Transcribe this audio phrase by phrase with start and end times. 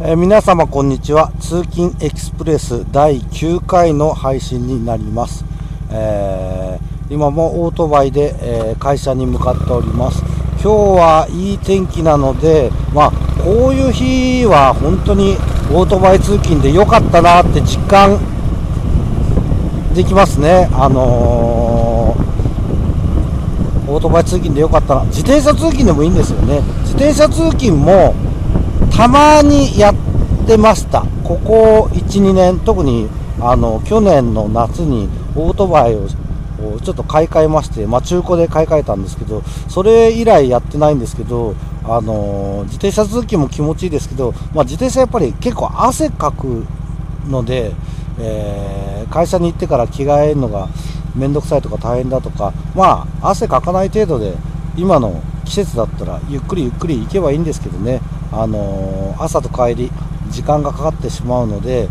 [0.00, 1.32] えー、皆様こんにちは。
[1.40, 5.44] 通勤エクスプレス第9回の配信になります、
[5.90, 10.22] えー、今もオートバイで、えー、会社に向かっております。
[10.62, 13.10] 今日はいい天気なのでまあ
[13.42, 15.36] こういう日は本当に
[15.72, 18.20] オートバイ通勤で良かったなって実感
[19.96, 20.68] できますね。
[20.74, 22.14] あの
[23.88, 25.04] オートバイ通勤で良かったな。
[25.06, 26.60] 自転車通勤でもいいんですよね。
[26.82, 28.14] 自転車通勤も
[28.98, 29.94] たまにやっ
[30.44, 31.02] てました。
[31.22, 33.08] ここ12年特に
[33.40, 46.66] あの去年の夏にオートバイをちょっと買い替えまして、まあ、中古で買い替えたんですけどそれ以来やってないんですけどあの自転車通勤も気持ちいいですけど、まあ、自転車やっぱり結構汗かく
[47.28, 47.70] ので、
[48.18, 50.68] えー、会社に行ってから着替えるのが
[51.14, 54.34] 面倒くさいとか大変だとかまあ汗かかない程度で
[54.76, 58.00] 今の季節だったらゆっくりゆっくり行けばいいんですけどね。
[58.32, 59.90] あの、朝と帰り
[60.30, 61.88] 時間がかかってしまうので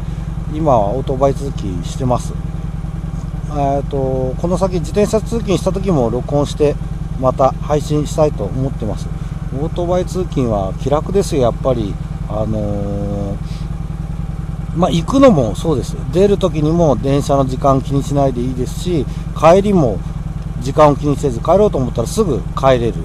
[0.53, 2.33] 今はオートバイ通勤してます。
[3.55, 6.75] えとこの先自転車通勤した時も録音して
[7.19, 9.07] また配信したいと思ってます。
[9.59, 11.93] オートバイ通勤は気楽ですよやっぱり。
[12.29, 13.37] あのー、
[14.75, 15.95] まあ、行くのもそうです。
[16.11, 19.05] 出る時にも電車の時間気にしないでいいですし
[19.39, 19.97] 帰りも
[20.59, 22.95] 時間を気にせず帰ろうと思ったらすぐ帰れる、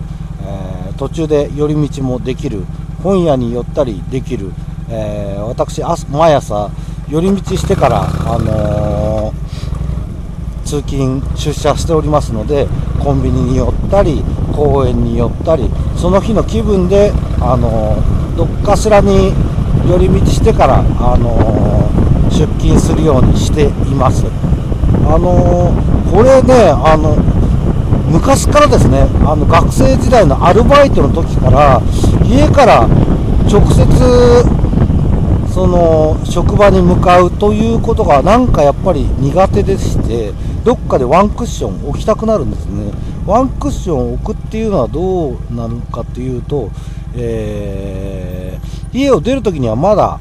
[0.45, 2.65] えー、途中で寄り道もできる。
[3.03, 4.53] 本屋に寄ったりできる、
[4.89, 6.71] えー、私毎朝
[7.09, 12.67] 寄り道してから、あのー、通勤出社しておりますので
[13.03, 14.23] コンビニに寄ったり
[14.55, 19.33] 公園に寄ったりその日の気分で、あのー、どっかしらに
[19.89, 21.91] 寄り道してから、あの
[22.31, 24.25] 出勤するようにしています。
[25.05, 25.75] あの
[26.11, 27.17] これねあの
[28.13, 31.81] 昔からですねあの学生時代のアルバイトの時から
[32.23, 32.87] 家から
[33.51, 34.63] 直接
[35.53, 42.93] その職場に向かうということがなんかやっぱり苦手でしてどっかでワンクッション置きたくなるんですね。
[43.27, 46.71] ワンクッション置くっていうのはどうなるかっていうと、
[47.15, 50.19] えー、家を出るときにはまだ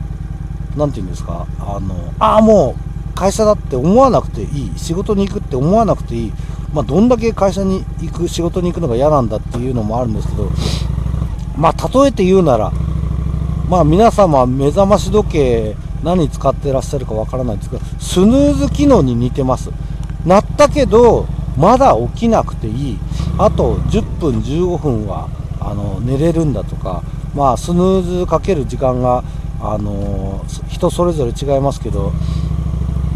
[0.77, 6.33] 何て言うんですかあのああもう会社だって思わなくていい仕事に行くって思わなくていい
[6.73, 10.49] まあ、どんだけ会社に行く仕事に行くのが嫌なんだっていうのもあるんですけど、
[11.57, 12.71] まあ、例えて言うなら、
[13.67, 19.69] まあ、皆様目覚まし時計何使ってらっしゃるかわからないんですけどスヌーズ機能に似てます。
[20.25, 21.27] 鳴ったけど
[21.57, 22.99] まだ起きなくていい。
[23.37, 25.29] あと10分15分は
[25.59, 27.03] あの寝れるんだとか、
[27.35, 29.23] まあ、スヌーズかける時間が
[29.61, 32.13] あの人それぞれ違いますけど、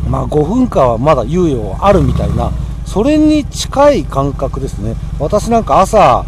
[0.08, 2.52] まあ、5分間はまだ猶予あるみたいな
[2.96, 4.96] それに近い感覚ですね。
[5.20, 6.24] 私なんか朝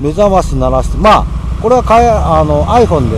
[0.00, 1.24] 目覚まし鳴らしてまあ
[1.62, 2.00] これはか
[2.40, 3.16] あの iPhone で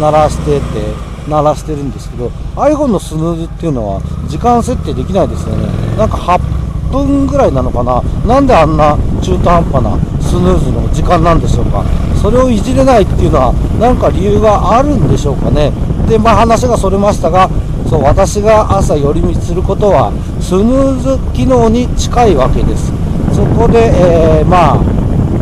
[0.00, 0.94] 鳴らしてて
[1.28, 5.66] 鳴らしてるんですけど iPhone のスヌーズっていうのは時間設定できないですよね。
[5.98, 8.00] なんか8分ぐらいなのかな。
[8.24, 11.82] なんであんな中途半端なスヌーズの時間なんでしょうか。
[12.22, 15.72] それをいじれないっていうのは何か理由があるんでしょうかね。
[16.06, 17.50] でまあ話がそれましたが
[17.88, 20.12] そう私が朝寄り道することは
[20.50, 22.90] スヌーズ機能に近いわけです。
[23.32, 24.78] そこで、えー、まあ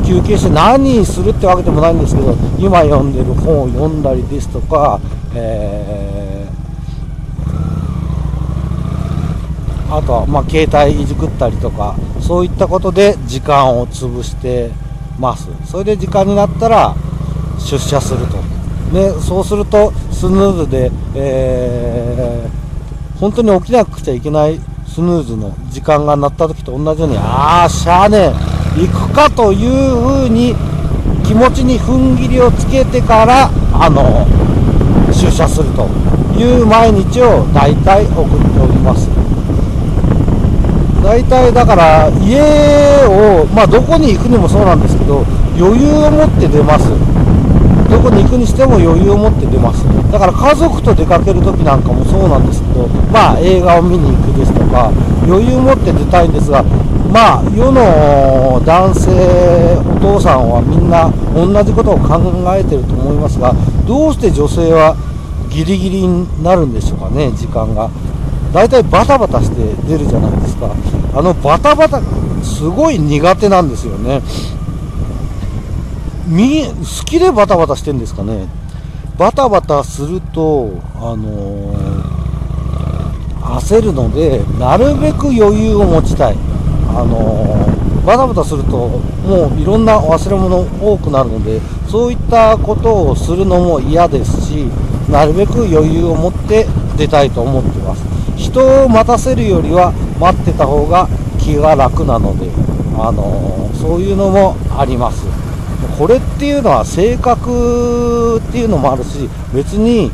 [0.06, 5.00] 休憩して何するってわけでもないんですけど今読んでる本を読んだりですとか、
[5.34, 14.70] えー、あとはまあ携帯いじくったりとかそういったことで時間を潰して
[15.18, 15.48] ます。
[15.64, 16.94] それで時間になったら
[17.58, 18.36] 出社すると。
[18.92, 24.60] でそうするとスヌーズで、えー、本当に起きなくちゃいけない
[24.98, 28.32] スヌーズの時間が鳴った時と同じようにああしゃあね
[28.76, 30.56] え行くかというふうに
[31.24, 34.26] 気持ちに踏ん切りをつけてからあの
[35.14, 35.86] 出社すると
[36.34, 39.06] いう毎日を大体送っております。
[41.00, 42.42] 大体だから家
[43.06, 45.24] をまあどこに行くにもそうなんですけど
[45.56, 47.07] 余裕を持って出ます。
[47.98, 49.82] どこに行くにしても余裕を持って出ます。
[50.12, 54.92] だから家族と出かける時なんかもそうなんですけどまあ映画を見に行くですとか
[55.26, 56.62] 余裕を持って出たいんですが
[57.10, 59.10] まあ世の男性
[59.96, 62.16] お父さんはみんな同じことを考
[62.54, 63.52] えてると思いますが
[63.84, 64.94] どうして女性は
[65.50, 67.90] ギリギリになるんでしょうかね時間が。
[68.52, 70.70] 大体バタバタして出るじゃないですか。
[71.14, 72.00] あのバタバタ
[72.42, 74.22] すごい苦手なんですよね。
[76.28, 76.74] み好
[77.06, 78.46] きでバタバタしてんですかね。
[79.16, 86.36] バタバタするとあのー、焦るのでなるべく余裕を持ちたい。
[86.90, 88.88] あのー、バタバタすると
[89.26, 94.66] もういろんな忘れ物多くなるのでそういったことをするのも嫌ですし
[95.10, 96.66] なるべく余裕を持って
[96.96, 98.04] 出たいと思ってます。
[98.36, 101.08] 人を待たせるよりは待ってた方が
[101.38, 102.50] 気が楽なので、
[102.98, 105.37] あのそういうのもあります。
[105.98, 110.12] これっていうのは性格っていうのもあるし別に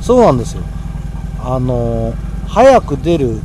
[0.00, 0.62] そうなんですよ。
[1.44, 2.14] あの
[2.46, 3.40] 早く出る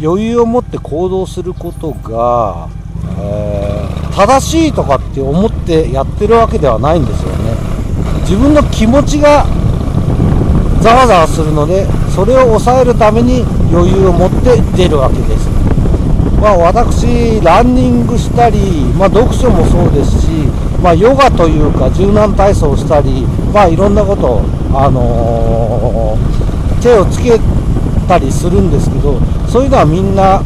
[0.00, 2.68] 余裕を持って行動することが、
[3.18, 7.56] えー、正しいとかって思ってやってるわけではないんですよね。
[8.20, 9.46] 自分の気持ちが
[10.82, 13.42] ざわざわするのでそれを抑えるために
[13.72, 15.47] 余裕を持って出るわけです。
[16.48, 18.58] まあ、私、ランニングしたり、
[18.96, 20.28] まあ、読書もそうですし、
[20.82, 24.40] まあ、ヨガというか柔軟体操をしたり、まあ、いろんなこと、
[24.72, 27.38] あのー、手をつけ
[28.08, 30.40] たりするんですけどそういうのはみんな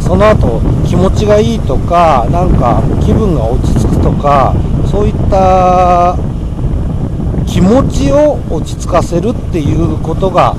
[0.00, 4.56] その後気持ちがいいとかなんか気分が落ち着くとか
[4.90, 6.16] そういった
[7.46, 10.56] 気持ちを落ち着かせるっていうことが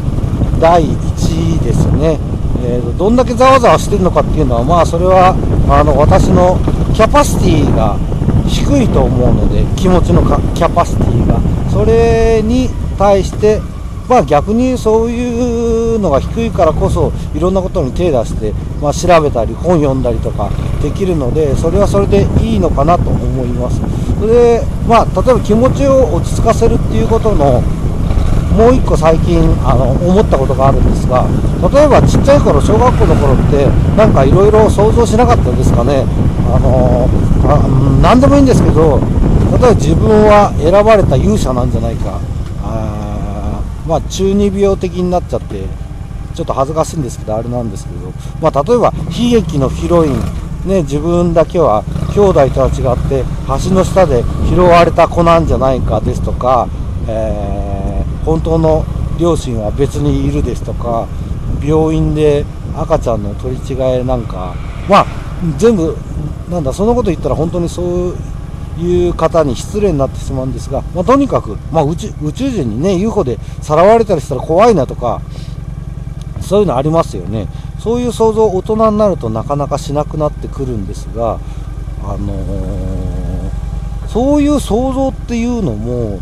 [0.61, 2.17] 第一ですね、
[2.63, 5.35] えー、どんだけざわざわしてるのかっていうのはまあそれは
[5.69, 6.57] あの私の
[6.93, 7.97] キャパシティが
[8.47, 10.21] 低いと思うので気持ちの
[10.53, 11.53] キャパシティが。
[11.73, 12.69] それに
[12.99, 13.59] 対して
[14.07, 20.51] まあ逆にそういうのが低いからこそいろんなことに手出して、まあ、調べたり本読んだりとか
[20.83, 23.81] できるのでそれはそれでいいのかなと思います。
[24.19, 27.63] それでまあ例えば気持ちを落ち着かせるっていうことの
[28.53, 31.27] もう一個最近あの思ったことがあるんですが
[31.73, 33.65] 例えばちっちゃい頃小学校の頃って
[33.97, 36.05] なんかいろいろ想像しなかったですかね。
[36.53, 37.09] あの
[37.45, 37.67] あ
[38.01, 38.99] 何でもいいんですけど
[39.51, 42.19] 例えば自分は選ばれた勇者なんじゃないか。
[42.63, 45.65] あまあ、中二病的になっちゃって
[46.33, 48.11] ちょっと恥ずかしいんですけどあれなんですけど、
[48.41, 50.13] まあ、例えば悲劇のヒロイン、
[50.65, 51.83] ね、自分だけは
[52.15, 53.25] 兄弟とは違って
[53.65, 56.67] 橋の下で拾われた子なんじゃないかですとか、
[57.07, 57.72] えー、
[58.25, 58.85] 本当の
[59.19, 61.07] 両親は別にいるですとか
[61.63, 64.55] 病院で赤ちゃんの取り違えなんか
[64.89, 65.05] まあ
[65.57, 65.95] 全部
[66.49, 68.15] なんだそのこと言ったら本当にそう
[68.79, 75.21] いう方に失礼になってしまうんですが、まあ、とにかく、まあ、宇宙宇宙人にね UFO でさらわれたりしたら怖いなとか
[76.41, 77.47] そういうのありますよね。
[77.79, 81.39] そういう想像大人になるとなかなかしなくなってくるんですが、
[82.01, 86.21] あのー、そういう想像っていうのも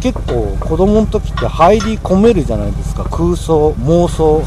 [0.00, 3.04] 結構子供の時って入り込めるじゃないですか。
[3.04, 4.42] 空想妄想。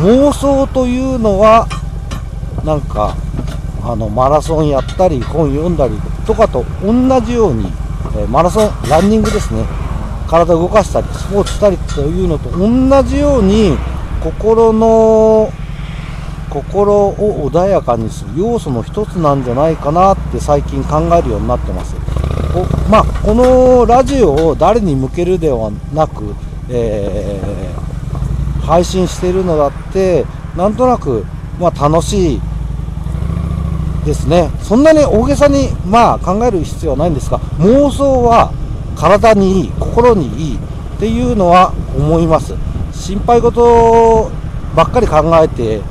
[0.00, 1.66] 妄想というのは
[2.64, 3.16] なんか
[3.82, 5.94] あのマラソンやったり本読んだり
[6.26, 7.66] とかと同じように、
[8.16, 9.64] えマラソンランニングですね。
[10.28, 13.76] 体動かしたりスポーツしたりというのと同じように
[14.22, 15.50] 心の
[16.48, 22.09] 心を穏やかにする要素の一つなんじゃないかなって最近考えるようになってます。
[22.90, 26.34] まあ、このラジオを誰に向けるではなく、
[26.68, 30.24] えー、配信しているのだって
[30.56, 31.24] なんとなく、
[31.60, 32.40] まあ、楽しい
[34.04, 34.50] ですね。
[34.62, 38.52] そんなに大げさにまあ考える必要はないんですが妄想は
[38.96, 40.58] 体にいい心にいいっ
[40.98, 42.54] ていうのは思います。
[42.92, 44.30] 心配事
[44.74, 45.82] ばっかり考えて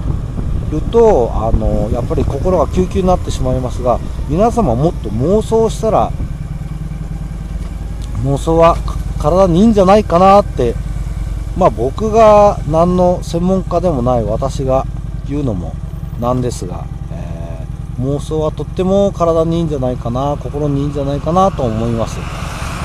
[0.72, 6.12] るとあのやっぱり心が救急になってしまいますが皆様もっと妄想したら
[8.24, 8.76] 妄想は
[9.20, 10.76] 体にいいんじゃないかなって
[11.58, 14.86] まあ僕が何の専門家でもない私が
[15.28, 15.74] 言うのも
[16.20, 17.50] なんですがえー
[18.00, 22.18] 妄想はとっても体にいいんじゃないかな心にいいんじゃないかなと思います。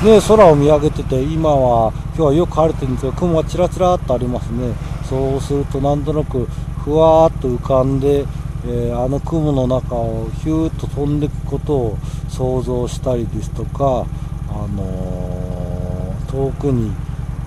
[0.04, 4.74] ね空を見上げてて今は今日はよく晴れてるんですが雲がちらちらっとありますね。
[5.08, 6.46] そうするとなんとなく
[6.84, 8.26] ふわーっと浮かんで、
[8.66, 14.06] えー、あの雲の中をヒューッと飛んでいくことを想像したりですとか
[14.54, 16.92] あの、遠くに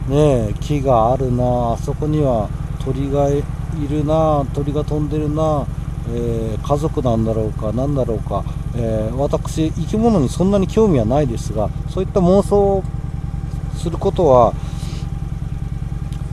[0.07, 2.49] ね木があるなあそこには
[2.83, 3.43] 鳥がい
[3.89, 5.65] るな鳥が飛んでるな
[6.09, 8.45] えー、家族なんだろうか何だろうか、
[8.77, 12.83] えー、私生き物にそんなに興味はないですがそういった妄想を
[13.75, 14.53] することは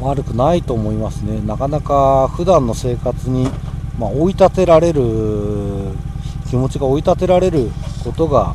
[0.01, 1.41] 悪くないと思いますね。
[1.41, 3.49] なかなか普段の生活に、
[3.99, 5.03] まあ、追い立てられる
[6.49, 7.71] 気持ちが追い立てられる
[8.05, 8.55] ことが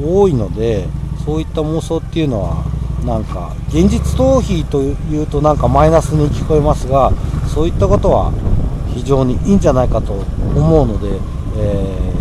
[0.00, 0.86] 多いので
[1.24, 2.64] そういった妄想っていうのは
[3.04, 7.12] なんか現実逃避というとなんかマイナスに聞こえますが
[7.52, 8.32] そういったことは
[8.94, 11.18] 非常にいいんじゃないかと思うので、
[11.56, 12.12] え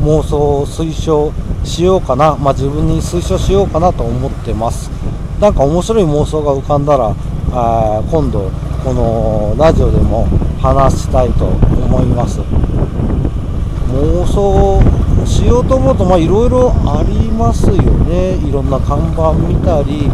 [0.00, 1.32] ー、妄想を推奨
[1.64, 4.90] しようかな、まあ、自分に推奨しようかなと思ってます。
[5.40, 7.14] なんか面白い妄想が浮かんだら
[7.52, 8.50] あ今度
[8.82, 10.26] このラジオでも
[10.60, 12.40] 話したいと思います。
[12.40, 14.82] 妄想
[15.28, 18.36] しようと思うとまあいろいろありますよね。
[18.36, 20.10] いろんな看板見たり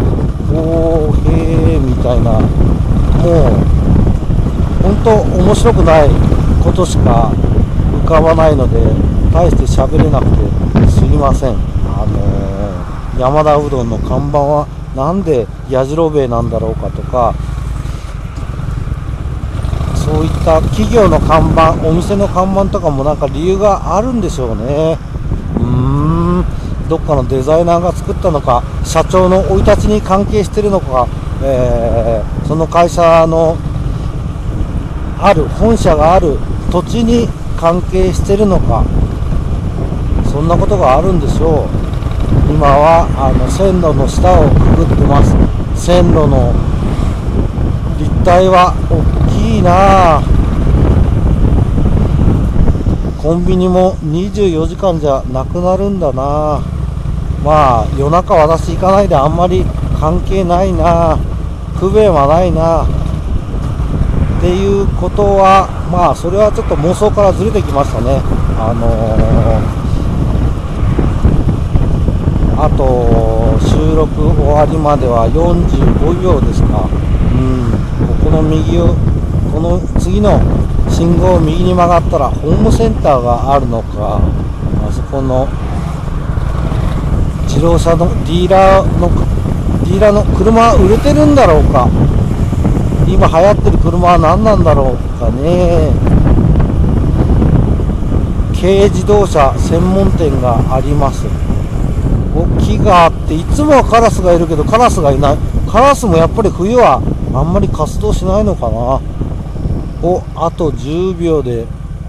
[0.51, 2.33] 公平みたいな。
[2.33, 3.75] もう
[4.83, 6.11] 本当面白くない
[6.63, 7.33] ことしか
[8.05, 8.83] 浮かばないので
[9.33, 11.55] 大して喋れなくてすいません。
[11.87, 17.35] あのー、山田うどんの看板はなんでやじろべえなんだろうかとか
[20.15, 24.97] そういった企業の看板お店の看板とかもなんか理由があるんでしょうね。
[25.57, 25.63] うー
[26.43, 26.45] ん。
[26.89, 31.09] どっかのデザイナーが作ったのか社長の生い立ちに関係してるのか、
[31.43, 33.57] えー、その会社の
[35.19, 36.39] ある本社がある
[36.71, 38.85] 土地に関係してるのか
[40.31, 41.69] そんなことがあるんでしょう。
[42.53, 45.35] 今はあの線路の下をくぐってます。
[45.75, 46.55] 線路の
[47.99, 48.75] 立体は
[49.65, 50.23] な。
[53.21, 56.61] コンビニも24時間じゃなくなるんだな。
[57.43, 59.65] まあ夜中私行かないであんまり
[59.99, 61.17] 関係ないな。
[61.81, 62.85] 不便はないな。
[62.85, 62.87] っ
[64.43, 68.21] ていうことはまあそれはちょっと妄想からずれてきましたね。
[68.61, 76.87] あのー、あと収録終わりまでは45秒ですか。
[77.33, 77.73] うん。
[78.07, 78.95] ここの右を
[79.55, 80.41] この次の
[80.91, 84.21] 信号を右に曲がったらホームセンターがあるのか。
[84.85, 85.47] あそこの
[87.47, 89.09] 自動車のディーラーの
[89.85, 91.89] ディーラーの車売れてるんだろうか。
[93.07, 95.93] 今流行ってる車は何なんだろうかね。
[98.61, 101.27] 軽自動車専門店があります。
[102.59, 105.39] 木があっていつもはカラスがいるけどカラスがいない。
[105.71, 107.01] カラスもやっぱり冬は
[107.33, 109.01] あんまり活動しないのかな。
[110.07, 111.67] おあと10秒で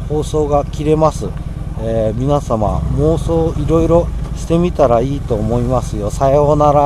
[0.10, 1.28] 放送が切れます、
[1.80, 6.12] えー、皆様妄想いろいろしてみたらいいと思いますよ。
[6.12, 6.84] さようなら。